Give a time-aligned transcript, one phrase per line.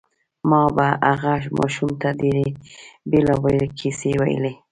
[0.49, 2.47] ما به هغه ماشوم ته ډېرې
[3.09, 4.53] بېلابېلې کیسې ویلې